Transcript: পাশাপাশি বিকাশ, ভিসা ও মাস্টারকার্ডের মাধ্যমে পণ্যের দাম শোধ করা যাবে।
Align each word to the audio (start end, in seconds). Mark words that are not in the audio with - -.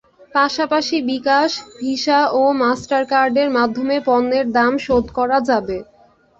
পাশাপাশি 0.35 0.97
বিকাশ, 1.11 1.49
ভিসা 1.77 2.19
ও 2.33 2.41
মাস্টারকার্ডের 2.61 3.49
মাধ্যমে 3.57 3.95
পণ্যের 4.07 4.45
দাম 4.57 4.73
শোধ 4.85 5.05
করা 5.17 5.37
যাবে। 5.49 5.77